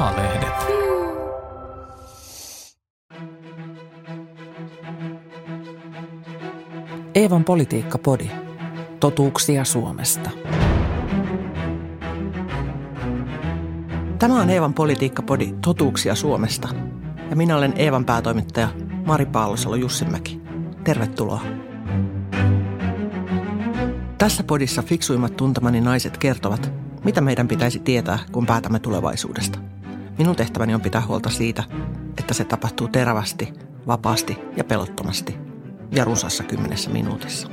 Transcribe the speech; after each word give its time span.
A-lehdet. 0.00 0.54
Eevan 7.14 7.44
politiikka-podi. 7.44 8.30
Totuuksia 9.00 9.64
Suomesta. 9.64 10.30
Tämä 14.18 14.40
on 14.40 14.50
Eevan 14.50 14.74
politiikka-podi 14.74 15.54
Totuuksia 15.64 16.14
Suomesta. 16.14 16.68
Ja 17.30 17.36
minä 17.36 17.56
olen 17.56 17.72
Eevan 17.76 18.04
päätoimittaja 18.04 18.68
Mari 19.06 19.26
Paallosalo 19.26 19.76
Jussinmäki. 19.76 20.40
Tervetuloa. 20.84 21.40
Tässä 24.18 24.44
podissa 24.44 24.82
fiksuimmat 24.82 25.36
tuntemani 25.36 25.80
naiset 25.80 26.18
kertovat, 26.18 26.72
mitä 27.04 27.20
meidän 27.20 27.48
pitäisi 27.48 27.78
tietää, 27.78 28.18
kun 28.32 28.46
päätämme 28.46 28.78
tulevaisuudesta. 28.78 29.69
Minun 30.20 30.36
tehtäväni 30.36 30.74
on 30.74 30.80
pitää 30.80 31.02
huolta 31.06 31.30
siitä, 31.30 31.64
että 32.18 32.34
se 32.34 32.44
tapahtuu 32.44 32.88
terävästi, 32.88 33.52
vapaasti 33.86 34.38
ja 34.56 34.64
pelottomasti 34.64 35.38
ja 35.92 36.04
runsassa 36.04 36.44
kymmenessä 36.44 36.90
minuutissa. 36.90 37.48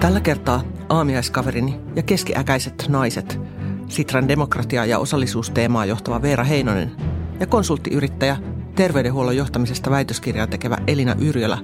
Tällä 0.00 0.20
kertaa 0.20 0.62
aamiaiskaverini 0.88 1.80
ja 1.96 2.02
keskiäkäiset 2.02 2.86
naiset, 2.88 3.40
Sitran 3.88 4.28
demokratia- 4.28 4.86
ja 4.86 4.98
osallisuusteemaa 4.98 5.86
johtava 5.86 6.22
Veera 6.22 6.44
Heinonen 6.44 6.92
ja 7.40 7.46
konsulttiyrittäjä, 7.46 8.36
terveydenhuollon 8.74 9.36
johtamisesta 9.36 9.90
väitöskirjaa 9.90 10.46
tekevä 10.46 10.78
Elina 10.86 11.14
Yrjölä 11.18 11.58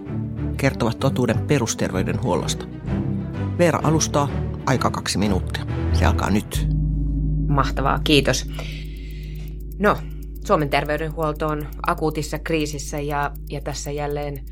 kertovat 0.56 0.98
totuuden 0.98 1.38
perusterveydenhuollosta. 1.38 2.66
Veera 3.58 3.80
alustaa, 3.82 4.28
aika 4.66 4.90
kaksi 4.90 5.18
minuuttia. 5.18 5.66
Se 5.92 6.04
alkaa 6.04 6.30
nyt. 6.30 6.68
Mahtavaa, 7.48 8.00
kiitos. 8.04 8.50
No, 9.78 9.98
Suomen 10.44 10.70
terveydenhuolto 10.70 11.46
on 11.46 11.66
akuutissa 11.86 12.38
kriisissä 12.38 13.00
ja, 13.00 13.30
ja 13.50 13.60
tässä 13.60 13.90
jälleen 13.90 14.44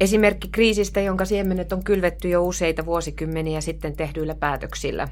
esimerkki 0.00 0.48
kriisistä, 0.48 1.00
jonka 1.00 1.24
siemenet 1.24 1.72
on 1.72 1.84
kylvetty 1.84 2.28
jo 2.28 2.44
useita 2.44 2.86
vuosikymmeniä 2.86 3.60
sitten 3.60 3.96
tehdyillä 3.96 4.34
päätöksillä, 4.34 5.08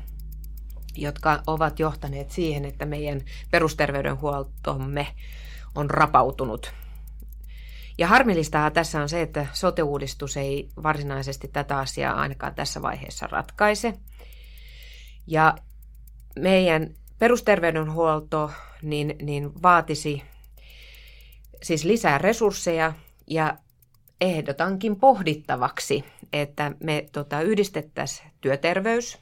jotka 0.96 1.42
ovat 1.46 1.78
johtaneet 1.78 2.30
siihen, 2.30 2.64
että 2.64 2.86
meidän 2.86 3.20
perusterveydenhuoltomme 3.50 5.06
on 5.74 5.90
rapautunut. 5.90 6.72
Ja 7.98 8.06
harmillista 8.06 8.70
tässä 8.70 9.02
on 9.02 9.08
se, 9.08 9.22
että 9.22 9.46
sote-uudistus 9.52 10.36
ei 10.36 10.68
varsinaisesti 10.82 11.48
tätä 11.48 11.78
asiaa 11.78 12.14
ainakaan 12.14 12.54
tässä 12.54 12.82
vaiheessa 12.82 13.26
ratkaise. 13.26 13.94
Ja 15.26 15.54
meidän 16.38 16.94
perusterveydenhuolto 17.18 18.50
niin, 18.82 19.16
niin 19.22 19.62
vaatisi 19.62 20.22
siis 21.62 21.84
lisää 21.84 22.18
resursseja 22.18 22.92
ja 23.26 23.56
ehdotankin 24.20 24.96
pohdittavaksi, 24.96 26.04
että 26.32 26.72
me 26.80 27.06
tota, 27.12 27.40
yhdistettäisiin 27.40 28.30
työterveys, 28.40 29.18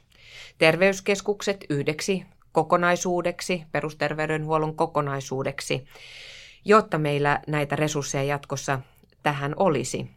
terveyskeskukset 0.57 1.65
yhdeksi 1.69 2.25
kokonaisuudeksi, 2.51 3.63
perusterveydenhuollon 3.71 4.75
kokonaisuudeksi, 4.75 5.85
jotta 6.65 6.97
meillä 6.97 7.39
näitä 7.47 7.75
resursseja 7.75 8.23
jatkossa 8.23 8.79
tähän 9.23 9.53
olisi. 9.55 10.09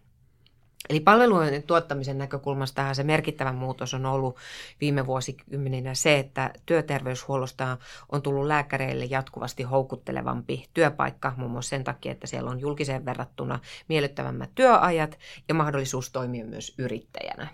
Eli 0.90 1.00
palvelujen 1.00 1.62
tuottamisen 1.62 2.18
näkökulmasta 2.18 2.94
se 2.94 3.02
merkittävä 3.02 3.52
muutos 3.52 3.94
on 3.94 4.06
ollut 4.06 4.36
viime 4.80 5.06
vuosikymmeninä 5.06 5.94
se, 5.94 6.18
että 6.18 6.50
työterveyshuollosta 6.66 7.76
on 8.12 8.22
tullut 8.22 8.46
lääkäreille 8.46 9.04
jatkuvasti 9.04 9.62
houkuttelevampi 9.62 10.64
työpaikka, 10.74 11.32
muun 11.36 11.50
muassa 11.50 11.70
sen 11.70 11.84
takia, 11.84 12.12
että 12.12 12.26
siellä 12.26 12.50
on 12.50 12.60
julkiseen 12.60 13.04
verrattuna 13.04 13.58
miellyttävämmät 13.88 14.50
työajat 14.54 15.18
ja 15.48 15.54
mahdollisuus 15.54 16.10
toimia 16.10 16.44
myös 16.44 16.74
yrittäjänä. 16.78 17.48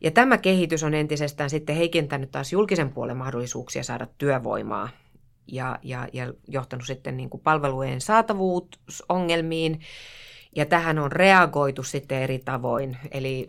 Ja 0.00 0.10
tämä 0.10 0.38
kehitys 0.38 0.82
on 0.82 0.94
entisestään 0.94 1.50
sitten 1.50 1.76
heikentänyt 1.76 2.30
taas 2.30 2.52
julkisen 2.52 2.92
puolen 2.92 3.16
mahdollisuuksia 3.16 3.82
saada 3.82 4.06
työvoimaa 4.18 4.88
ja, 5.46 5.78
ja, 5.82 6.08
ja 6.12 6.32
johtanut 6.48 6.86
sitten 6.86 7.16
niin 7.16 7.30
kuin 7.30 7.40
palvelujen 7.40 8.00
saatavuusongelmiin. 8.00 9.80
Ja 10.56 10.66
tähän 10.66 10.98
on 10.98 11.12
reagoitu 11.12 11.82
sitten 11.82 12.22
eri 12.22 12.38
tavoin. 12.38 12.96
Eli 13.10 13.48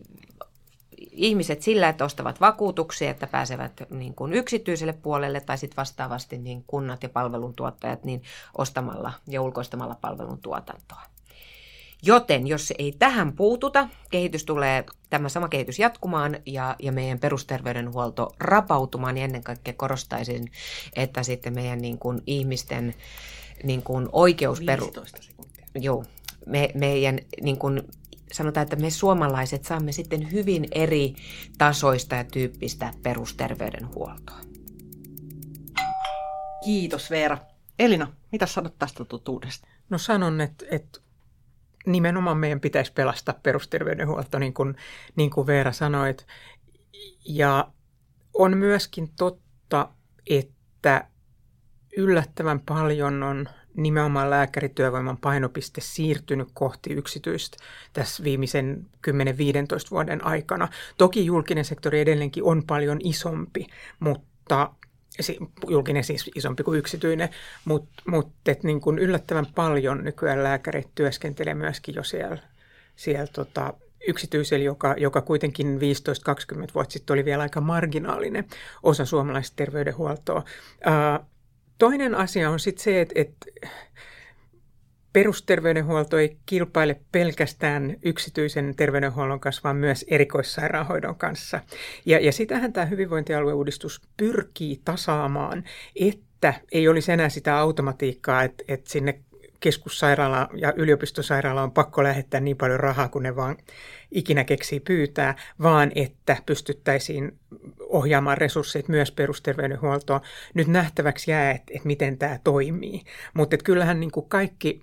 ihmiset 1.11 1.61
sillä, 1.61 1.89
että 1.89 2.05
ostavat 2.05 2.41
vakuutuksia, 2.41 3.11
että 3.11 3.27
pääsevät 3.27 3.71
niin 3.89 4.15
kuin 4.15 4.33
yksityiselle 4.33 4.93
puolelle 4.93 5.41
tai 5.41 5.57
sitten 5.57 5.77
vastaavasti 5.77 6.37
niin 6.37 6.63
kunnat 6.67 7.03
ja 7.03 7.09
palveluntuottajat 7.09 8.03
niin 8.03 8.23
ostamalla 8.57 9.13
ja 9.27 9.41
ulkoistamalla 9.41 9.95
palveluntuotantoa. 10.01 11.01
Joten 12.03 12.47
jos 12.47 12.73
ei 12.79 12.95
tähän 12.99 13.33
puututa, 13.33 13.87
kehitys 14.09 14.45
tulee, 14.45 14.83
tämä 15.09 15.29
sama 15.29 15.49
kehitys 15.49 15.79
jatkumaan 15.79 16.37
ja, 16.45 16.75
ja 16.79 16.91
meidän 16.91 17.19
perusterveydenhuolto 17.19 18.35
rapautumaan, 18.39 19.15
niin 19.15 19.23
ennen 19.23 19.43
kaikkea 19.43 19.73
korostaisin, 19.73 20.51
että 20.95 21.23
sitten 21.23 21.53
meidän 21.53 21.81
niin 21.81 21.97
kuin 21.97 22.21
ihmisten 22.27 22.95
niin 23.63 23.83
kuin 23.83 24.09
oikeusperu... 24.11 24.93
Joo, 25.75 26.03
me, 26.49 26.69
meidän 26.73 27.19
niin 27.41 27.57
kuin, 27.57 27.81
sanotaan, 28.31 28.63
että 28.63 28.75
me 28.75 28.89
suomalaiset 28.89 29.65
saamme 29.65 29.91
sitten 29.91 30.31
hyvin 30.31 30.67
eri 30.71 31.13
tasoista 31.57 32.15
ja 32.15 32.23
tyyppistä 32.23 32.93
perusterveydenhuoltoa. 33.03 34.39
Kiitos 36.65 37.09
Veera. 37.09 37.37
Elina, 37.79 38.13
mitä 38.31 38.45
sanot 38.45 38.79
tästä 38.79 39.05
totuudesta? 39.05 39.67
No 39.89 39.97
sanon, 39.97 40.41
että, 40.41 40.65
että 40.71 40.99
nimenomaan 41.85 42.37
meidän 42.37 42.59
pitäisi 42.59 42.93
pelastaa 42.93 43.39
perusterveydenhuolto, 43.43 44.39
niin 44.39 44.53
kuin, 44.53 44.75
niin 45.15 45.29
kuin 45.29 45.47
Veera 45.47 45.71
sanoi. 45.71 46.15
Ja 47.25 47.71
on 48.33 48.57
myöskin 48.57 49.11
totta, 49.17 49.89
että 50.29 51.07
yllättävän 51.97 52.59
paljon 52.59 53.23
on 53.23 53.49
nimenomaan 53.77 54.29
lääkärityövoiman 54.29 55.17
painopiste 55.17 55.81
siirtynyt 55.81 56.49
kohti 56.53 56.93
yksityistä 56.93 57.57
tässä 57.93 58.23
viimeisen 58.23 58.85
10-15 59.07 59.11
vuoden 59.91 60.25
aikana. 60.25 60.67
Toki 60.97 61.25
julkinen 61.25 61.65
sektori 61.65 61.99
edelleenkin 61.99 62.43
on 62.43 62.63
paljon 62.67 62.99
isompi, 63.03 63.67
mutta 63.99 64.71
julkinen 65.67 66.03
siis 66.03 66.31
isompi 66.35 66.63
kuin 66.63 66.79
yksityinen, 66.79 67.29
mutta 67.65 68.03
mut, 68.07 68.31
niin 68.63 68.81
kuin 68.81 68.99
yllättävän 68.99 69.45
paljon 69.55 70.03
nykyään 70.03 70.43
lääkärit 70.43 70.87
työskentelee 70.95 71.53
myöskin 71.53 71.95
jo 71.95 72.03
siellä, 72.03 72.37
siellä 72.95 73.27
tota, 73.27 73.73
yksityisellä, 74.07 74.65
joka, 74.65 74.95
joka 74.97 75.21
kuitenkin 75.21 75.79
15-20 76.57 76.67
vuotta 76.75 76.93
sitten 76.93 77.13
oli 77.13 77.25
vielä 77.25 77.43
aika 77.43 77.61
marginaalinen 77.61 78.45
osa 78.83 79.05
suomalaista 79.05 79.55
terveydenhuoltoa. 79.55 80.43
Ää, 80.83 81.25
toinen 81.79 82.15
asia 82.15 82.49
on 82.49 82.59
sitten 82.59 82.83
se, 82.83 83.01
että, 83.01 83.13
että 83.15 83.69
perusterveydenhuolto 85.13 86.17
ei 86.17 86.37
kilpaile 86.45 86.99
pelkästään 87.11 87.95
yksityisen 88.05 88.75
terveydenhuollon 88.75 89.39
kanssa, 89.39 89.61
vaan 89.63 89.75
myös 89.75 90.05
erikoissairaanhoidon 90.07 91.15
kanssa. 91.15 91.59
Ja, 92.05 92.19
ja 92.19 92.31
sitähän 92.31 92.73
tämä 92.73 92.85
hyvinvointialueuudistus 92.85 94.01
pyrkii 94.17 94.81
tasaamaan, 94.85 95.63
että 95.95 96.53
ei 96.71 96.87
olisi 96.87 97.11
enää 97.11 97.29
sitä 97.29 97.57
automatiikkaa, 97.57 98.43
että, 98.43 98.63
että 98.67 98.91
sinne 98.91 99.19
keskussairaala 99.59 100.49
ja 100.53 100.73
yliopistosairaala 100.75 101.63
on 101.63 101.71
pakko 101.71 102.03
lähettää 102.03 102.39
niin 102.39 102.57
paljon 102.57 102.79
rahaa, 102.79 103.09
kun 103.09 103.23
ne 103.23 103.35
vaan 103.35 103.57
ikinä 104.11 104.43
keksii 104.43 104.79
pyytää, 104.79 105.35
vaan 105.61 105.91
että 105.95 106.37
pystyttäisiin 106.45 107.39
ohjaamaan 107.79 108.37
resursseja 108.37 108.83
myös 108.87 109.11
perusterveydenhuoltoon. 109.11 110.21
Nyt 110.53 110.67
nähtäväksi 110.67 111.31
jää, 111.31 111.51
että, 111.51 111.73
että 111.75 111.87
miten 111.87 112.17
tämä 112.17 112.39
toimii. 112.43 113.01
Mutta 113.33 113.57
kyllähän 113.57 113.99
niin 113.99 114.11
kuin 114.11 114.29
kaikki 114.29 114.81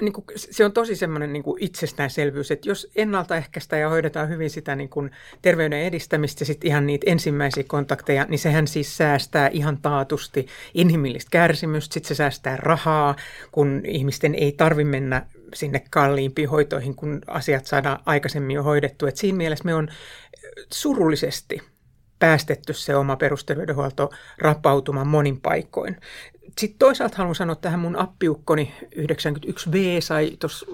niin 0.00 0.12
kuin, 0.12 0.24
se 0.36 0.64
on 0.64 0.72
tosi 0.72 0.96
semmoinen 0.96 1.32
niin 1.32 1.42
kuin 1.42 1.62
itsestäänselvyys, 1.62 2.50
että 2.50 2.68
jos 2.68 2.90
ennaltaehkäistä 2.96 3.76
ja 3.76 3.88
hoidetaan 3.88 4.28
hyvin 4.28 4.50
sitä 4.50 4.76
niin 4.76 4.88
kuin 4.88 5.10
terveyden 5.42 5.82
edistämistä 5.82 6.42
ja 6.42 6.46
sitten 6.46 6.68
ihan 6.68 6.86
niitä 6.86 7.10
ensimmäisiä 7.10 7.64
kontakteja, 7.66 8.26
niin 8.28 8.38
sehän 8.38 8.66
siis 8.66 8.96
säästää 8.96 9.48
ihan 9.48 9.78
taatusti 9.78 10.46
inhimillistä 10.74 11.28
kärsimystä, 11.30 11.94
sitten 11.94 12.08
se 12.08 12.14
säästää 12.14 12.56
rahaa, 12.56 13.16
kun 13.52 13.82
ihmisten 13.84 14.34
ei 14.34 14.52
tarvi 14.52 14.84
mennä 14.84 15.26
sinne 15.54 15.84
kalliimpiin 15.90 16.48
hoitoihin, 16.48 16.94
kun 16.94 17.20
asiat 17.26 17.66
saadaan 17.66 17.98
aikaisemmin 18.06 18.54
jo 18.54 18.62
hoidettu. 18.62 19.06
Et 19.06 19.16
siinä 19.16 19.38
mielessä 19.38 19.64
me 19.64 19.74
on 19.74 19.88
surullisesti 20.72 21.71
päästetty 22.22 22.72
se 22.72 22.96
oma 22.96 23.16
perusterveydenhuolto 23.16 24.10
rappautumaan 24.38 25.06
monin 25.06 25.40
paikoin. 25.40 25.96
Sitten 26.58 26.78
toisaalta 26.78 27.16
haluan 27.16 27.34
sanoa 27.34 27.56
tähän 27.56 27.80
mun 27.80 27.96
appiukkoni 27.96 28.74
91V 28.96 29.76
sai 30.00 30.36
tuossa 30.40 30.66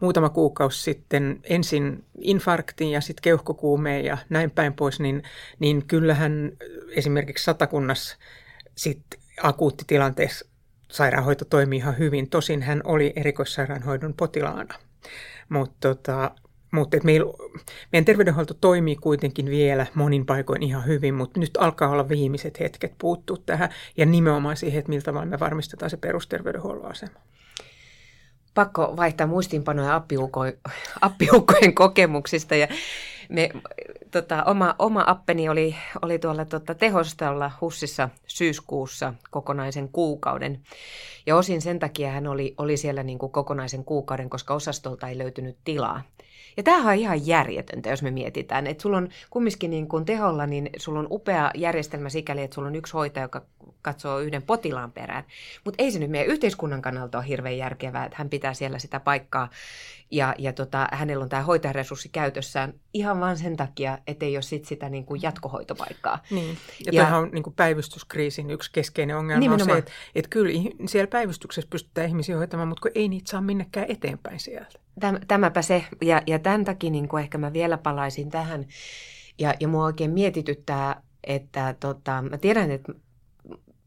muutama 0.00 0.28
kuukausi 0.28 0.82
sitten 0.82 1.40
ensin 1.42 2.04
infarktin 2.20 2.90
ja 2.90 3.00
sitten 3.00 3.22
keuhkokuumeen 3.22 4.04
ja 4.04 4.18
näin 4.28 4.50
päin 4.50 4.72
pois, 4.72 5.00
niin, 5.00 5.22
niin 5.58 5.86
kyllähän 5.86 6.52
esimerkiksi 6.88 7.44
satakunnassa 7.44 8.16
sitten 8.74 9.20
akuuttitilanteessa 9.42 10.46
sairaanhoito 10.90 11.44
toimii 11.44 11.78
ihan 11.78 11.98
hyvin. 11.98 12.30
Tosin 12.30 12.62
hän 12.62 12.80
oli 12.84 13.12
erikoissairaanhoidon 13.16 14.14
potilaana. 14.14 14.74
Mutta 15.48 15.88
tota, 15.88 16.30
mutta 16.74 16.96
meillä, 17.04 17.32
meidän 17.92 18.04
terveydenhuolto 18.04 18.54
toimii 18.54 18.96
kuitenkin 18.96 19.46
vielä 19.50 19.86
monin 19.94 20.26
paikoin 20.26 20.62
ihan 20.62 20.86
hyvin, 20.86 21.14
mutta 21.14 21.40
nyt 21.40 21.56
alkaa 21.58 21.88
olla 21.88 22.08
viimeiset 22.08 22.60
hetket 22.60 22.94
puuttua 22.98 23.36
tähän 23.46 23.68
ja 23.96 24.06
nimenomaan 24.06 24.56
siihen, 24.56 24.78
että 24.78 24.88
miltä 24.88 25.04
tavalla 25.04 25.26
me 25.26 25.40
varmistetaan 25.40 25.90
se 25.90 25.96
perusterveydenhuollon 25.96 26.90
asema. 26.90 27.18
Pakko 28.54 28.94
vaihtaa 28.96 29.26
muistiinpanoja 29.26 30.02
appiukkojen 31.00 31.74
kokemuksista 31.74 32.54
ja 32.54 32.68
me, 33.28 33.50
tota, 34.10 34.44
oma, 34.44 34.74
oma 34.78 35.04
appeni 35.06 35.48
oli, 35.48 35.76
oli 36.02 36.18
tuolla 36.18 36.44
tota, 36.44 36.74
tehostolla 36.74 37.50
Hussissa 37.60 38.08
syyskuussa 38.26 39.14
kokonaisen 39.30 39.88
kuukauden. 39.88 40.60
Ja 41.26 41.36
osin 41.36 41.62
sen 41.62 41.78
takia 41.78 42.10
hän 42.10 42.26
oli, 42.26 42.54
oli 42.58 42.76
siellä 42.76 43.02
niin 43.02 43.18
kuin 43.18 43.32
kokonaisen 43.32 43.84
kuukauden, 43.84 44.30
koska 44.30 44.54
osastolta 44.54 45.08
ei 45.08 45.18
löytynyt 45.18 45.56
tilaa. 45.64 46.02
Ja 46.56 46.62
tämähän 46.62 46.92
on 46.92 46.98
ihan 46.98 47.26
järjetöntä, 47.26 47.90
jos 47.90 48.02
me 48.02 48.10
mietitään, 48.10 48.66
että 48.66 48.82
sulla 48.82 48.96
on 48.96 49.08
kumminkin 49.30 49.70
niin 49.70 49.88
teholla, 50.06 50.46
niin 50.46 50.70
sulla 50.76 50.98
on 50.98 51.08
upea 51.10 51.50
järjestelmä 51.54 52.08
sikäli, 52.08 52.42
että 52.42 52.54
sulla 52.54 52.68
on 52.68 52.74
yksi 52.74 52.92
hoitaja, 52.92 53.24
joka 53.24 53.42
katsoo 53.84 54.18
yhden 54.18 54.42
potilaan 54.42 54.92
perään. 54.92 55.24
Mutta 55.64 55.82
ei 55.82 55.90
se 55.90 55.98
nyt 55.98 56.10
meidän 56.10 56.28
yhteiskunnan 56.28 56.82
kannalta 56.82 57.18
ole 57.18 57.28
hirveän 57.28 57.56
järkevää, 57.56 58.04
että 58.04 58.16
hän 58.18 58.28
pitää 58.28 58.54
siellä 58.54 58.78
sitä 58.78 59.00
paikkaa 59.00 59.48
ja, 60.10 60.34
ja 60.38 60.52
tota, 60.52 60.88
hänellä 60.92 61.22
on 61.22 61.28
tämä 61.28 61.42
hoitajaresurssi 61.42 62.08
käytössään 62.08 62.74
ihan 62.94 63.20
vain 63.20 63.36
sen 63.36 63.56
takia, 63.56 63.98
että 64.06 64.26
ei 64.26 64.36
ole 64.36 64.42
sit 64.42 64.64
sitä 64.64 64.88
niin 64.88 65.04
kuin 65.04 65.22
jatkohoitopaikkaa. 65.22 66.22
Niin. 66.30 66.58
Ja, 66.86 66.92
ja 66.92 67.02
tämähän 67.02 67.20
on 67.20 67.30
niin 67.32 67.42
kuin 67.42 67.54
päivystyskriisin 67.54 68.50
yksi 68.50 68.72
keskeinen 68.72 69.16
ongelma 69.16 69.40
nimenomaan. 69.40 69.70
on 69.70 69.76
se, 69.76 69.78
että, 69.78 69.92
että 70.14 70.28
kyllä 70.28 70.52
siellä 70.86 71.08
päivystyksessä 71.08 71.68
pystytään 71.70 72.08
ihmisiä 72.08 72.36
hoitamaan, 72.36 72.68
mutta 72.68 72.82
kun 72.82 72.90
ei 72.94 73.08
niitä 73.08 73.30
saa 73.30 73.40
minnekään 73.40 73.86
eteenpäin 73.88 74.40
sieltä. 74.40 74.78
Täm, 75.00 75.16
tämäpä 75.28 75.62
se, 75.62 75.84
ja, 76.02 76.22
ja 76.26 76.38
tämän 76.38 76.64
takia 76.64 76.90
niin 76.90 77.08
kuin 77.08 77.22
ehkä 77.22 77.38
mä 77.38 77.52
vielä 77.52 77.78
palaisin 77.78 78.30
tähän, 78.30 78.66
ja, 79.38 79.54
ja 79.60 79.68
mua 79.68 79.84
oikein 79.84 80.10
mietityttää, 80.10 81.02
että 81.24 81.74
tota, 81.80 82.22
mä 82.22 82.38
tiedän, 82.38 82.70
että 82.70 82.92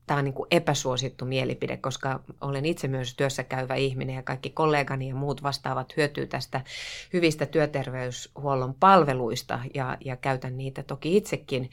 tämä 0.07 0.17
on 0.17 0.25
niin 0.25 0.33
kuin 0.33 0.47
epäsuosittu 0.51 1.25
mielipide, 1.25 1.77
koska 1.77 2.19
olen 2.41 2.65
itse 2.65 2.87
myös 2.87 3.15
työssä 3.15 3.43
käyvä 3.43 3.75
ihminen 3.75 4.15
ja 4.15 4.23
kaikki 4.23 4.49
kollegani 4.49 5.09
ja 5.09 5.15
muut 5.15 5.43
vastaavat 5.43 5.97
hyötyy 5.97 6.27
tästä 6.27 6.61
hyvistä 7.13 7.45
työterveyshuollon 7.45 8.73
palveluista 8.73 9.59
ja, 9.73 9.97
ja 10.05 10.15
käytän 10.15 10.57
niitä 10.57 10.83
toki 10.83 11.17
itsekin. 11.17 11.69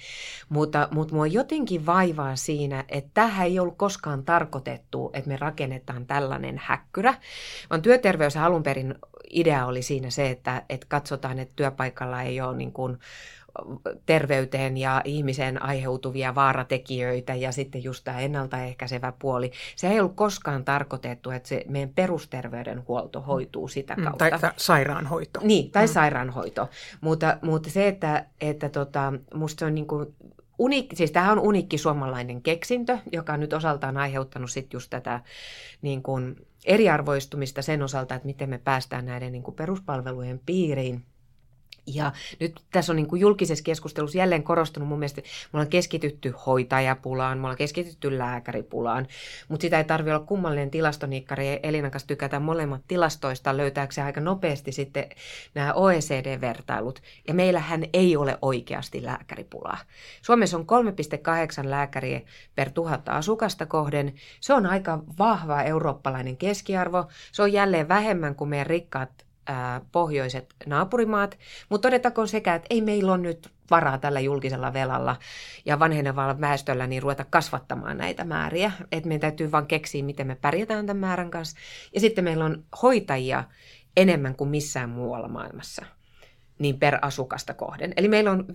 Mutta, 0.48 0.88
mutta 0.90 1.14
mua 1.14 1.26
jotenkin 1.26 1.86
vaivaa 1.86 2.36
siinä, 2.36 2.84
että 2.88 3.10
tähän 3.14 3.46
ei 3.46 3.58
ollut 3.58 3.76
koskaan 3.76 4.24
tarkoitettu, 4.24 5.10
että 5.12 5.28
me 5.28 5.36
rakennetaan 5.36 6.06
tällainen 6.06 6.60
häkkyrä, 6.64 7.14
vaan 7.70 7.82
työterveys 7.82 8.36
alun 8.36 8.62
perin 8.62 8.94
idea 9.30 9.66
oli 9.66 9.82
siinä 9.82 10.10
se, 10.10 10.30
että, 10.30 10.62
että 10.68 10.86
katsotaan, 10.88 11.38
että 11.38 11.52
työpaikalla 11.56 12.22
ei 12.22 12.40
ole 12.40 12.56
niin 12.56 12.72
kuin 12.72 12.98
terveyteen 14.06 14.76
ja 14.76 15.02
ihmiseen 15.04 15.62
aiheutuvia 15.62 16.34
vaaratekijöitä 16.34 17.34
ja 17.34 17.52
sitten 17.52 17.84
just 17.84 18.04
tämä 18.04 18.20
ennaltaehkäisevä 18.20 19.12
puoli. 19.18 19.52
Se 19.76 19.88
ei 19.88 20.00
ollut 20.00 20.16
koskaan 20.16 20.64
tarkoitettu, 20.64 21.30
että 21.30 21.48
se 21.48 21.64
meidän 21.68 21.90
perusterveydenhuolto 21.94 23.20
hoituu 23.20 23.68
sitä 23.68 23.94
mm, 23.94 24.04
kautta. 24.04 24.24
Mm, 24.24 24.30
tai 24.30 24.50
sairaanhoito. 24.56 25.40
Niin, 25.42 25.70
tai 25.70 25.86
mm. 25.86 25.92
sairaanhoito. 25.92 26.68
Mutta, 27.00 27.38
mutta 27.42 27.70
se, 27.70 27.88
että, 27.88 28.26
että 28.40 28.68
tota, 28.68 29.12
musta 29.34 29.58
se 29.58 29.64
on 29.64 29.74
niin 29.74 29.86
kuin 29.86 30.14
Unik, 30.58 30.86
siis 30.94 31.10
tämä 31.10 31.32
on 31.32 31.38
unikki 31.38 31.78
suomalainen 31.78 32.42
keksintö, 32.42 32.98
joka 33.12 33.32
on 33.32 33.40
nyt 33.40 33.52
osaltaan 33.52 33.96
aiheuttanut 33.96 34.50
sit 34.50 34.72
just 34.72 34.90
tätä 34.90 35.20
niin 35.82 36.02
kuin 36.02 36.46
eriarvoistumista 36.64 37.62
sen 37.62 37.82
osalta, 37.82 38.14
että 38.14 38.26
miten 38.26 38.50
me 38.50 38.58
päästään 38.58 39.06
näiden 39.06 39.32
niin 39.32 39.42
kuin 39.42 39.54
peruspalvelujen 39.54 40.40
piiriin– 40.46 41.02
ja 41.86 42.12
nyt 42.40 42.60
tässä 42.72 42.92
on 42.92 42.96
niin 42.96 43.06
kuin 43.06 43.20
julkisessa 43.20 43.64
keskustelussa 43.64 44.18
jälleen 44.18 44.42
korostunut 44.42 44.88
mun 44.88 44.98
mielestä, 44.98 45.20
me 45.20 45.26
ollaan 45.52 45.70
keskitytty 45.70 46.34
hoitajapulaan, 46.46 47.38
me 47.38 47.40
ollaan 47.40 47.56
keskitytty 47.56 48.18
lääkäripulaan, 48.18 49.06
mutta 49.48 49.62
sitä 49.62 49.78
ei 49.78 49.84
tarvitse 49.84 50.14
olla 50.14 50.26
kummallinen 50.26 50.70
tilastoniikkari. 50.70 51.60
Elina 51.62 51.90
kanssa 51.90 52.06
tykätään 52.06 52.42
molemmat 52.42 52.82
tilastoista 52.88 53.56
löytääkseen 53.56 54.06
aika 54.06 54.20
nopeasti 54.20 54.72
sitten 54.72 55.08
nämä 55.54 55.74
OECD-vertailut. 55.74 57.02
Ja 57.28 57.34
meillähän 57.34 57.84
ei 57.92 58.16
ole 58.16 58.38
oikeasti 58.42 59.04
lääkäripulaa. 59.04 59.78
Suomessa 60.22 60.56
on 60.56 60.66
3,8 61.62 61.70
lääkäriä 61.70 62.20
per 62.54 62.70
tuhatta 62.70 63.12
asukasta 63.12 63.66
kohden. 63.66 64.14
Se 64.40 64.54
on 64.54 64.66
aika 64.66 65.02
vahva 65.18 65.62
eurooppalainen 65.62 66.36
keskiarvo. 66.36 67.06
Se 67.32 67.42
on 67.42 67.52
jälleen 67.52 67.88
vähemmän 67.88 68.34
kuin 68.34 68.50
meidän 68.50 68.66
rikkaat 68.66 69.24
ää, 69.46 69.80
pohjoiset 69.92 70.54
naapurimaat, 70.66 71.38
mutta 71.68 71.88
todettakoon 71.88 72.28
sekä, 72.28 72.54
että 72.54 72.66
ei 72.70 72.80
meillä 72.80 73.12
ole 73.12 73.20
nyt 73.20 73.52
varaa 73.70 73.98
tällä 73.98 74.20
julkisella 74.20 74.72
velalla 74.72 75.16
ja 75.64 75.78
vanhenevalla 75.78 76.40
väestöllä 76.40 76.86
niin 76.86 77.02
ruveta 77.02 77.24
kasvattamaan 77.30 77.98
näitä 77.98 78.24
määriä. 78.24 78.72
Että 78.92 79.08
meidän 79.08 79.20
täytyy 79.20 79.52
vaan 79.52 79.66
keksiä, 79.66 80.04
miten 80.04 80.26
me 80.26 80.34
pärjätään 80.34 80.86
tämän 80.86 81.00
määrän 81.00 81.30
kanssa. 81.30 81.56
Ja 81.94 82.00
sitten 82.00 82.24
meillä 82.24 82.44
on 82.44 82.64
hoitajia 82.82 83.44
enemmän 83.96 84.36
kuin 84.36 84.50
missään 84.50 84.90
muualla 84.90 85.28
maailmassa 85.28 85.86
niin 86.58 86.78
per 86.78 86.98
asukasta 87.02 87.54
kohden. 87.54 87.92
Eli 87.96 88.08
meillä 88.08 88.30
on 88.30 88.44
15,3 88.48 88.54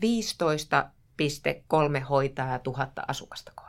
hoitajaa 2.09 2.59
tuhatta 2.59 3.03
asukasta 3.07 3.51
kohden. 3.55 3.68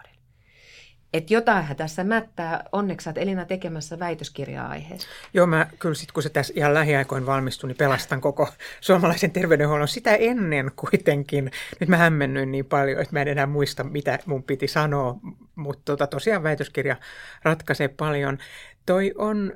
Että 1.13 1.35
jotainhan 1.35 1.77
tässä 1.77 2.05
mättää. 2.05 2.65
Onneksi 2.73 3.09
olet 3.09 3.19
Elina 3.19 3.45
tekemässä 3.45 3.99
väitöskirjaa 3.99 4.69
aiheesta. 4.69 5.07
Joo, 5.35 5.47
mä 5.47 5.67
kyllä 5.79 5.95
sitten 5.95 6.15
kun 6.15 6.23
se 6.23 6.29
tässä 6.29 6.53
ihan 6.57 6.75
lähiaikoin 6.75 7.27
valmistui, 7.27 7.69
niin 7.69 7.77
pelastan 7.77 8.21
koko 8.21 8.49
suomalaisen 8.81 9.31
terveydenhuollon. 9.31 9.89
Sitä 9.89 10.15
ennen 10.15 10.71
kuitenkin, 10.77 11.51
nyt 11.81 11.89
mä 11.89 11.97
hämmennyin 11.97 12.53
niin 12.53 12.65
paljon, 12.65 13.01
että 13.01 13.15
mä 13.15 13.23
en 13.23 13.29
enää 13.29 13.47
muista, 13.47 13.85
mitä 13.85 14.19
mun 14.27 14.43
piti 14.43 14.69
sanoa, 14.69 15.17
mutta 15.55 15.83
tota, 15.85 16.07
tosiaan 16.07 16.43
väitöskirja 16.43 16.97
ratkaisee 17.43 17.89
paljon. 17.89 18.39
Toi 18.87 19.13
on 19.19 19.53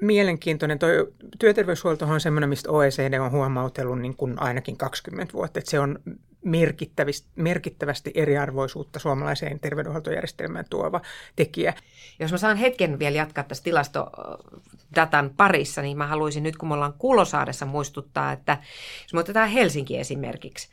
mielenkiintoinen. 0.00 0.78
Toi 0.78 1.12
työterveyshuolto 1.38 2.06
on 2.06 2.20
semmoinen, 2.20 2.48
mistä 2.48 2.70
OECD 2.70 3.18
on 3.20 3.30
huomautellut 3.30 4.00
niin 4.00 4.16
kuin 4.16 4.42
ainakin 4.42 4.76
20 4.76 5.32
vuotta, 5.32 5.58
että 5.58 5.70
se 5.70 5.80
on 5.80 5.98
merkittävästi 7.36 8.12
eriarvoisuutta 8.14 8.98
suomalaiseen 8.98 9.60
terveydenhuoltojärjestelmään 9.60 10.64
tuova 10.70 11.00
tekijä. 11.36 11.74
Jos 12.18 12.32
mä 12.32 12.38
saan 12.38 12.56
hetken 12.56 12.98
vielä 12.98 13.16
jatkaa 13.16 13.44
tässä 13.44 13.64
tilastodatan 13.64 15.30
parissa, 15.36 15.82
niin 15.82 15.96
mä 15.96 16.06
haluaisin 16.06 16.42
nyt, 16.42 16.56
kun 16.56 16.68
me 16.68 16.74
ollaan 16.74 16.94
Kulosaaressa 16.98 17.66
muistuttaa, 17.66 18.32
että 18.32 18.58
jos 19.02 19.14
me 19.14 19.20
otetaan 19.20 19.48
Helsinki 19.48 19.98
esimerkiksi, 19.98 20.68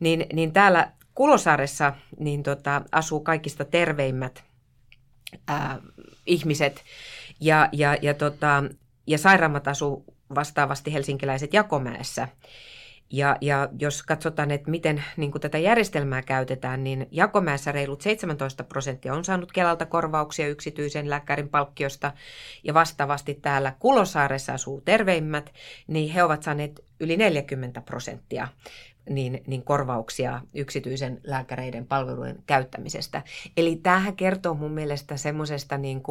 niin, 0.00 0.26
niin 0.32 0.52
täällä 0.52 0.92
Kulosaaressa 1.14 1.92
niin 2.18 2.42
tota, 2.42 2.82
asuu 2.92 3.20
kaikista 3.20 3.64
terveimmät 3.64 4.44
ää, 5.48 5.78
ihmiset 6.26 6.84
ja, 7.40 7.68
ja, 7.72 7.96
ja, 8.02 8.14
tota, 8.14 8.64
ja 9.06 9.18
sairaammat 9.18 9.68
asuu 9.68 10.04
vastaavasti 10.34 10.92
helsinkiläiset 10.92 11.54
Jakomäessä. 11.54 12.28
Ja, 13.10 13.36
ja 13.40 13.68
jos 13.78 14.02
katsotaan, 14.02 14.50
että 14.50 14.70
miten 14.70 15.04
niin 15.16 15.32
tätä 15.40 15.58
järjestelmää 15.58 16.22
käytetään, 16.22 16.84
niin 16.84 17.08
Jakomäessä 17.10 17.72
reilut 17.72 18.00
17 18.00 18.64
prosenttia 18.64 19.14
on 19.14 19.24
saanut 19.24 19.52
Kelalta 19.52 19.86
korvauksia 19.86 20.48
yksityisen 20.48 21.10
lääkärin 21.10 21.48
palkkiosta. 21.48 22.12
Ja 22.64 22.74
vastaavasti 22.74 23.34
täällä 23.34 23.72
Kulosaaressa 23.78 24.54
asuu 24.54 24.80
terveimmät, 24.80 25.52
niin 25.86 26.12
he 26.12 26.22
ovat 26.22 26.42
saaneet 26.42 26.84
yli 27.00 27.16
40 27.16 27.80
prosenttia 27.80 28.48
niin, 29.10 29.42
niin 29.46 29.62
korvauksia 29.62 30.40
yksityisen 30.54 31.20
lääkäreiden 31.24 31.86
palvelujen 31.86 32.42
käyttämisestä. 32.46 33.22
Eli 33.56 33.76
tämähän 33.76 34.16
kertoo 34.16 34.54
mun 34.54 34.72
mielestä 34.72 35.16
semmoisesta 35.16 35.78
niin 35.78 36.02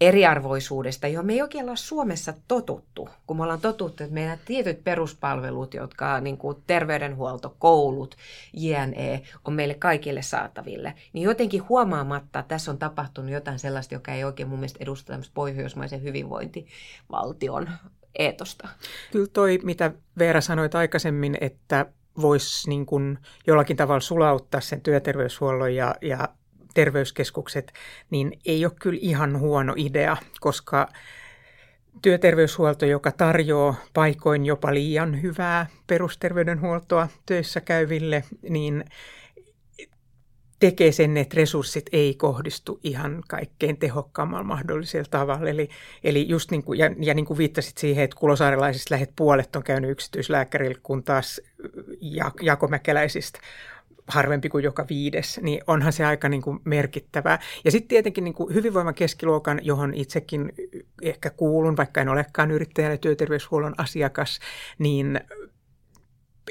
eriarvoisuudesta, 0.00 1.06
johon 1.06 1.26
me 1.26 1.32
ei 1.32 1.42
oikein 1.42 1.64
olla 1.64 1.76
Suomessa 1.76 2.34
totuttu, 2.48 3.08
kun 3.26 3.36
me 3.36 3.42
ollaan 3.42 3.60
totuttu, 3.60 4.04
että 4.04 4.14
meidän 4.14 4.38
tietyt 4.44 4.84
peruspalvelut, 4.84 5.74
jotka 5.74 6.20
niin 6.20 6.36
kuin 6.36 6.62
terveydenhuolto, 6.66 7.56
koulut, 7.58 8.16
JNE, 8.52 9.22
on 9.44 9.54
meille 9.54 9.74
kaikille 9.74 10.22
saataville, 10.22 10.94
niin 11.12 11.22
jotenkin 11.22 11.68
huomaamatta 11.68 12.44
tässä 12.48 12.70
on 12.70 12.78
tapahtunut 12.78 13.30
jotain 13.30 13.58
sellaista, 13.58 13.94
joka 13.94 14.12
ei 14.12 14.24
oikein 14.24 14.48
mun 14.48 14.58
mielestä 14.58 14.78
edusta 14.82 15.06
tämmöistä 15.06 15.34
pohjoismaisen 15.34 16.02
hyvinvointivaltion 16.02 17.70
eetosta. 18.18 18.68
Kyllä 19.12 19.26
toi, 19.32 19.58
mitä 19.62 19.92
Veera 20.18 20.40
sanoit 20.40 20.74
aikaisemmin, 20.74 21.38
että 21.40 21.86
voisi 22.20 22.68
niin 22.68 22.86
kuin 22.86 23.18
jollakin 23.46 23.76
tavalla 23.76 24.00
sulauttaa 24.00 24.60
sen 24.60 24.80
työterveyshuollon 24.80 25.74
ja, 25.74 25.94
ja 26.02 26.28
terveyskeskukset, 26.74 27.72
niin 28.10 28.32
ei 28.46 28.64
ole 28.64 28.72
kyllä 28.80 28.98
ihan 29.02 29.38
huono 29.38 29.74
idea, 29.76 30.16
koska 30.40 30.88
työterveyshuolto, 32.02 32.86
joka 32.86 33.12
tarjoaa 33.12 33.74
paikoin 33.94 34.46
jopa 34.46 34.74
liian 34.74 35.22
hyvää 35.22 35.66
perusterveydenhuoltoa 35.86 37.08
töissä 37.26 37.60
käyville, 37.60 38.24
niin 38.48 38.84
tekee 40.60 40.92
sen, 40.92 41.16
että 41.16 41.36
resurssit 41.36 41.86
ei 41.92 42.14
kohdistu 42.14 42.80
ihan 42.82 43.22
kaikkein 43.28 43.76
tehokkaammalla 43.76 44.44
mahdollisella 44.44 45.08
tavalla. 45.10 45.48
Eli, 45.48 45.68
eli 46.04 46.28
just 46.28 46.50
niin 46.50 46.62
kuin, 46.62 46.78
ja, 46.78 46.90
ja 47.00 47.14
niin 47.14 47.26
kuin 47.26 47.38
viittasit 47.38 47.78
siihen, 47.78 48.04
että 48.04 48.16
kulosaarelaisista 48.16 48.94
lähet 48.94 49.12
puolet 49.16 49.56
on 49.56 49.62
käynyt 49.62 49.90
yksityislääkärillä, 49.90 50.78
kun 50.82 51.02
taas 51.04 51.40
jakomäkeläisistä 52.42 53.40
harvempi 54.08 54.48
kuin 54.48 54.64
joka 54.64 54.86
viides, 54.88 55.40
niin 55.42 55.60
onhan 55.66 55.92
se 55.92 56.04
aika 56.04 56.28
niin 56.28 56.42
kuin 56.42 56.60
merkittävää. 56.64 57.38
Ja 57.64 57.70
sitten 57.70 57.88
tietenkin 57.88 58.24
niin 58.24 58.34
kuin 58.34 58.54
hyvinvoiman 58.54 58.94
keskiluokan, 58.94 59.60
johon 59.62 59.94
itsekin 59.94 60.52
ehkä 61.02 61.30
kuulun, 61.30 61.76
vaikka 61.76 62.00
en 62.00 62.08
olekaan 62.08 62.50
yrittäjän 62.50 62.90
ja 62.90 62.98
työterveyshuollon 62.98 63.74
asiakas, 63.78 64.38
niin 64.78 65.20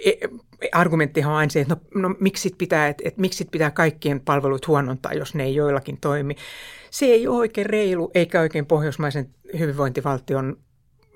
e, 0.05 0.11
argumenttihan 0.71 1.33
on 1.33 1.37
aina 1.37 1.49
se, 1.49 1.61
että 1.61 1.77
no, 1.95 2.09
no 2.09 2.15
miksi, 2.19 2.55
pitää, 2.57 2.87
että, 2.87 3.03
että 3.05 3.21
miksi 3.21 3.45
pitää 3.51 3.71
kaikkien 3.71 4.19
palvelut 4.19 4.67
huonontaa, 4.67 5.13
jos 5.13 5.35
ne 5.35 5.43
ei 5.43 5.55
joillakin 5.55 5.97
toimi. 6.01 6.35
Se 6.91 7.05
ei 7.05 7.27
ole 7.27 7.37
oikein 7.37 7.65
reilu 7.65 8.11
eikä 8.13 8.41
oikein 8.41 8.65
pohjoismaisen 8.65 9.29
hyvinvointivaltion 9.59 10.57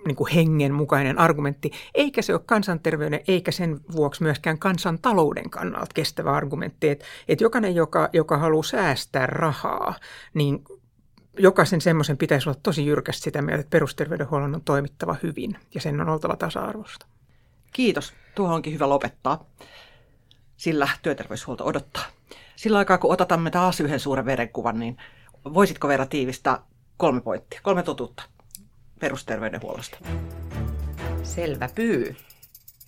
niin 0.06 0.16
kuin 0.16 0.34
hengen 0.34 0.74
mukainen 0.74 1.20
argumentti, 1.20 1.72
eikä 1.96 2.22
se 2.22 2.34
ole 2.34 2.42
kansanterveyden 2.46 3.20
eikä 3.28 3.52
sen 3.52 3.80
vuoksi 3.92 4.24
myöskään 4.24 4.60
kansantalouden 4.60 5.50
kannalta 5.50 5.92
kestävä 5.94 6.32
argumentti. 6.32 6.90
Että, 6.90 7.06
että 7.28 7.44
jokainen, 7.44 7.76
joka, 7.76 8.10
joka 8.14 8.38
haluaa 8.38 8.64
säästää 8.64 9.28
rahaa, 9.28 9.96
niin 10.34 10.64
jokaisen 11.40 11.82
semmoisen 11.82 12.18
pitäisi 12.18 12.50
olla 12.50 12.60
tosi 12.64 12.86
jyrkästi 12.86 13.24
sitä 13.24 13.42
mieltä, 13.42 13.62
että 13.62 13.70
perusterveydenhuollon 13.70 14.56
on 14.56 14.62
toimittava 14.62 15.16
hyvin 15.24 15.58
ja 15.74 15.82
sen 15.82 16.02
on 16.02 16.10
oltava 16.10 16.36
tasa-arvosta. 16.36 17.06
Kiitos. 17.74 18.14
Tuohon 18.36 18.56
onkin 18.56 18.74
hyvä 18.74 18.90
lopettaa, 18.90 19.46
sillä 20.58 20.90
työterveyshuolto 21.02 21.66
odottaa. 21.66 22.04
Sillä 22.56 22.78
aikaa, 22.78 22.98
kun 22.98 23.12
otamme 23.14 23.52
taas 23.52 23.80
yhden 23.80 24.00
suuren 24.00 24.26
verenkuvan, 24.26 24.80
niin 24.80 24.98
voisitko 25.54 25.88
Veera 25.88 26.06
tiivistää 26.06 26.60
kolme 26.98 27.22
pointtia, 27.22 27.60
kolme 27.64 27.84
totuutta 27.84 28.24
perusterveydenhuollosta? 29.02 29.98
Selvä 31.24 31.70
pyy. 31.76 32.16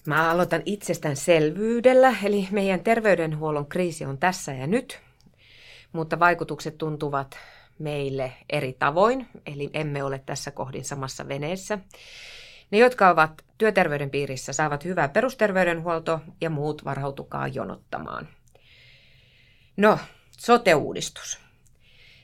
Mä 0.06 0.32
aloitan 0.32 0.62
itsestäänselvyydellä, 0.66 2.16
eli 2.24 2.48
meidän 2.52 2.80
terveydenhuollon 2.80 3.66
kriisi 3.66 4.06
on 4.06 4.18
tässä 4.18 4.54
ja 4.54 4.68
nyt, 4.68 5.00
mutta 5.94 6.20
vaikutukset 6.20 6.78
tuntuvat 6.78 7.38
meille 7.80 8.34
eri 8.50 8.74
tavoin, 8.80 9.28
eli 9.46 9.70
emme 9.74 10.04
ole 10.04 10.24
tässä 10.26 10.52
kohdin 10.52 10.86
samassa 10.86 11.28
veneessä. 11.28 11.80
Ne, 12.72 12.78
jotka 12.78 13.10
ovat 13.10 13.46
työterveyden 13.58 14.10
piirissä, 14.10 14.54
saavat 14.54 14.86
hyvää 14.86 15.10
perusterveydenhuolto 15.10 16.20
ja 16.42 16.50
muut 16.50 16.86
varautukaa 16.86 17.48
jonottamaan. 17.48 18.28
No, 19.78 20.00
sote-uudistus. 20.38 21.43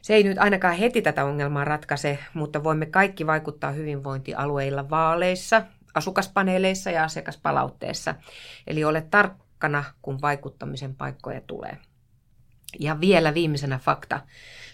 Se 0.10 0.16
ei 0.16 0.24
nyt 0.24 0.38
ainakaan 0.38 0.76
heti 0.76 1.02
tätä 1.02 1.26
ongelmaa 1.26 1.66
ratkaise, 1.66 2.20
mutta 2.34 2.64
voimme 2.64 2.86
kaikki 2.86 3.28
vaikuttaa 3.28 3.72
hyvinvointialueilla 3.72 4.90
vaaleissa, 4.90 5.62
asukaspaneeleissa 5.94 6.92
ja 6.92 7.04
asiakaspalautteessa. 7.04 8.16
Eli 8.68 8.84
ole 8.84 9.02
tarkkana, 9.02 9.84
kun 10.02 10.22
vaikuttamisen 10.22 10.96
paikkoja 10.96 11.42
tulee. 11.48 11.78
Ja 12.80 13.00
vielä 13.02 13.34
viimeisenä 13.34 13.78
fakta. 13.78 14.20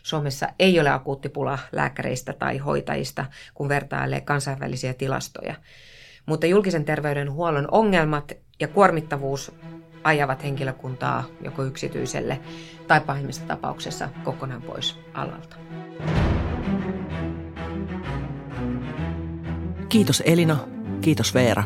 Suomessa 0.03 0.47
ei 0.59 0.79
ole 0.79 0.89
akuuttipula 0.89 1.59
lääkäreistä 1.71 2.33
tai 2.33 2.57
hoitajista, 2.57 3.25
kun 3.53 3.69
vertailee 3.69 4.21
kansainvälisiä 4.21 4.93
tilastoja. 4.93 5.55
Mutta 6.25 6.47
julkisen 6.47 6.85
terveydenhuollon 6.85 7.67
ongelmat 7.71 8.31
ja 8.59 8.67
kuormittavuus 8.67 9.51
ajavat 10.05 10.43
henkilökuntaa 10.43 11.23
joko 11.41 11.63
yksityiselle 11.63 12.39
tai 12.87 13.01
pahimmissa 13.01 13.43
tapauksessa 13.43 14.09
kokonaan 14.23 14.61
pois 14.61 14.99
alalta. 15.13 15.55
Kiitos 19.89 20.23
Elina, 20.25 20.57
kiitos 21.01 21.33
Veera. 21.33 21.63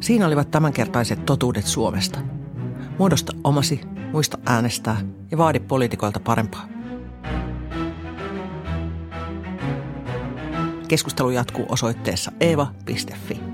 Siinä 0.00 0.26
olivat 0.26 0.50
tämänkertaiset 0.50 1.26
totuudet 1.26 1.66
Suomesta. 1.66 2.18
Muodosta 2.98 3.32
omasi, 3.44 3.80
muista 4.12 4.38
äänestää 4.46 4.96
ja 5.30 5.38
vaadi 5.38 5.60
poliitikoilta 5.60 6.20
parempaa. 6.20 6.68
Keskustelu 10.88 11.30
jatkuu 11.30 11.66
osoitteessa 11.68 12.32
eeva.fi. 12.40 13.53